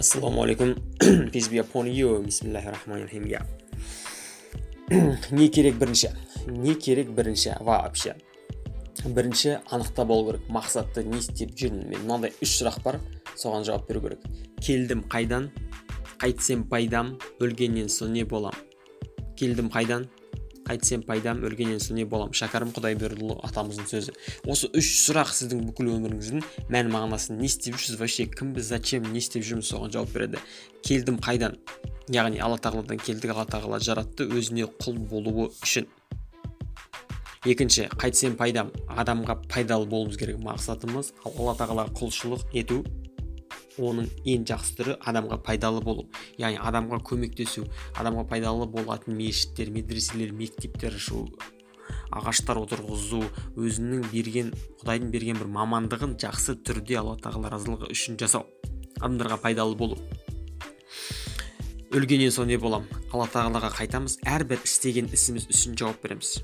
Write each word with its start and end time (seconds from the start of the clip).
ассалаумағалейкум 0.00 0.74
peace 1.32 1.48
be 1.52 1.60
upon 1.60 1.86
you. 1.86 2.24
Рахим 2.86 3.24
иә 3.28 3.44
не 5.30 5.48
керек 5.48 5.76
бірінші 5.78 6.10
не 6.46 6.74
керек 6.74 7.10
бірінші 7.10 7.54
вообще 7.60 8.14
бірінші 9.04 9.58
анықтап 9.70 10.10
алу 10.10 10.26
керек 10.26 10.48
мақсатты 10.48 11.04
не 11.04 11.18
істеп 11.18 11.52
жүрмін 11.54 11.86
мен 11.92 12.02
мынандай 12.02 12.32
үш 12.42 12.56
сұрақ 12.58 12.80
бар 12.82 12.98
соған 13.36 13.64
жауап 13.68 13.86
беру 13.88 14.00
керек 14.00 14.24
келдім 14.58 15.04
қайдан 15.12 15.50
қайтсем 16.18 16.64
пайдам 16.68 17.14
өлгеннен 17.38 17.86
соң 17.92 18.16
не 18.16 18.24
болам 18.24 18.56
келдім 19.38 19.70
қайдан 19.70 20.08
қайтсем 20.70 21.02
пайдам 21.02 21.42
өлгеннен 21.42 21.80
соң 21.82 21.98
не 21.98 22.06
болам 22.06 22.30
шәкәрім 22.36 22.70
құдайбердіұлы 22.76 23.40
атамыздың 23.48 23.88
сөзі. 23.90 24.14
Осы 24.46 24.70
үш 24.78 24.90
сұрақ 25.08 25.32
сіздің 25.34 25.64
бүкіл 25.66 25.90
өміріңіздің 25.96 26.44
мән 26.70 26.92
мағынасын 26.94 27.40
не 27.40 27.50
істеп 27.50 27.74
жүрсіз 27.74 27.98
вообще? 27.98 28.28
Кімбіз 28.30 28.70
зачем 28.70 29.08
не 29.10 29.18
істеп 29.18 29.42
жүрміз 29.46 29.66
соған 29.72 29.94
жауап 29.96 30.14
береді. 30.14 30.38
Келдім 30.86 31.18
қайдан? 31.18 31.58
Яғни 32.10 32.38
алла 32.42 32.58
тағаладан 32.62 33.02
келдік 33.02 33.34
алла 33.34 33.46
тағала 33.50 33.82
жаратты 33.82 34.28
өзіне 34.30 34.70
құл 34.78 35.02
болуы 35.10 35.50
үшін. 35.64 35.90
Екінші 37.48 37.88
қайтсем 37.96 38.36
пайдам. 38.38 38.70
Адамға 38.88 39.40
пайдалы 39.50 39.86
болуымыз 39.90 40.18
керек 40.20 40.38
мақсатымыз 40.44 41.14
алла 41.24 41.54
тағалаға 41.58 41.94
құлшылық 41.98 42.50
ету. 42.54 42.84
Оның 43.80 44.10
ең 44.28 44.44
жақсы 44.50 44.76
түрі 44.78 44.96
адамға 45.10 45.40
пайдалы 45.46 45.82
болу. 45.84 46.06
Яғни 46.38 46.60
адамға 46.70 47.00
көмектесу 47.10 47.66
адамға 47.98 48.26
пайдалы 48.30 48.68
болатын 48.70 49.16
мешіттер 49.18 49.72
медреселер 49.74 50.32
мектептер 50.36 50.96
ашу 51.00 51.26
ағаштар 52.14 52.58
отырғызу 52.60 53.22
өзінің 53.58 54.08
берген 54.12 54.52
құдайдың 54.80 55.10
берген 55.14 55.38
бір 55.40 55.50
мамандығын 55.56 56.16
жақсы 56.22 56.56
түрде 56.66 56.98
алла 57.00 57.16
тағала 57.22 57.50
разылығы 57.54 57.90
үшін 57.94 58.18
жасау 58.20 58.46
адамдарға 59.00 59.38
пайдалы 59.42 59.76
болу. 59.78 59.98
Өлгеннен 61.90 62.30
соң 62.30 62.46
не 62.46 62.58
болам? 62.60 62.84
Алла 63.10 63.26
тағалаға 63.32 63.72
қайтамыз 63.74 64.20
әрбір 64.28 64.60
істеген 64.62 65.08
ісіміз 65.10 65.48
үшін 65.50 65.74
жауап 65.80 66.04
береміз. 66.04 66.36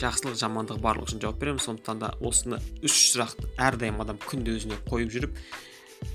Жақсылық 0.00 0.36
жамандық 0.40 0.80
барлығы 0.84 1.08
үшін 1.08 1.22
жауап 1.24 1.38
береміз. 1.40 1.64
Сондықтан 1.64 2.02
да 2.02 2.10
осыны 2.20 2.58
үш 2.84 2.98
сұрақты 3.14 3.48
әрдайым 3.56 4.02
адам 4.04 4.20
күнде 4.20 4.58
өзіне 4.58 4.76
қойып 4.90 5.14
жүріп 5.14 5.40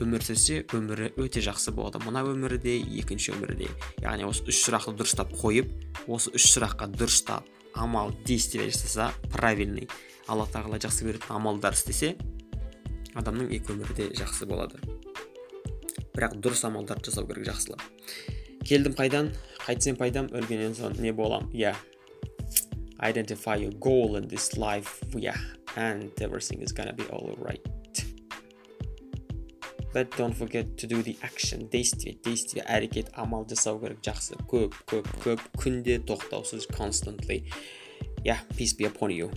өмір 0.04 0.24
сүрсе 0.26 0.64
өмірі 0.76 1.12
өте 1.22 1.42
жақсы 1.46 1.74
болады. 1.76 2.02
Мына 2.06 2.24
өмірде 2.28 2.76
екінші 3.00 3.34
өмірде 3.36 3.70
яғни 4.04 4.28
осы 4.28 4.46
үш 4.50 4.62
сұрақты 4.66 4.96
дұрыстап 5.00 5.34
қойып 5.40 5.72
осы 6.12 6.34
үш 6.36 6.50
сұраққа 6.54 6.90
дұрыстап 6.96 7.48
амал 7.76 8.14
действие 8.26 8.70
жасаса 8.70 9.12
правильный. 9.32 9.90
Алла 10.28 10.48
тағала 10.52 10.80
жақсы 10.82 11.08
көретін 11.08 11.36
амалдар 11.38 11.78
істесе 11.78 12.16
адамның 13.16 13.52
екі 13.56 13.76
өмірі 13.76 13.98
де 13.98 14.12
жақсы 14.20 14.48
болады. 14.50 14.80
Бірақ 16.16 16.40
дұрыс 16.40 16.64
амалдарды 16.68 17.12
жасау 17.12 17.28
керек 17.30 17.50
жақсылап. 17.52 17.84
Келдім 18.66 18.96
қайдан? 18.98 19.34
Қайтсем 19.66 20.00
пайдам 20.00 20.32
өлгеннен 20.34 20.74
соң 20.78 20.98
не 21.02 21.12
болам? 21.14 21.52
Иә 21.54 21.76
identify 23.00 23.56
your 23.56 23.72
goal 23.74 24.16
in 24.16 24.28
this 24.28 24.58
life. 24.58 25.02
Yeah. 25.16 25.38
And 25.76 26.12
everything 26.22 26.62
is 26.62 26.72
gonna 26.72 26.94
be 26.94 27.04
all 27.12 27.36
right. 27.38 27.62
But 29.96 30.12
don't 30.18 30.36
forget 30.36 30.78
to 30.78 30.86
do 30.86 31.02
the 31.02 31.16
action. 31.24 31.70
Действие 31.72 32.18
действие 32.26 32.66
әрекет 32.68 33.14
амал 33.16 33.48
жасау 33.48 33.80
керек. 33.80 34.04
Жақсы. 34.04 34.36
Көп 34.52 34.76
көп 34.92 35.08
көп 35.24 35.48
күнде 35.56 36.02
тоқтаусыз 36.04 36.68
constantly. 36.76 37.46
Yeah 38.26 38.44
peace 38.58 38.76
be 38.76 38.92
upon 38.92 39.16
you. 39.16 39.32